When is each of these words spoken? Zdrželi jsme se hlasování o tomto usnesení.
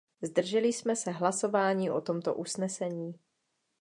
Zdrželi 0.21 0.67
jsme 0.67 0.95
se 0.95 1.11
hlasování 1.11 1.89
o 1.91 2.01
tomto 2.01 2.33
usnesení. 2.33 3.19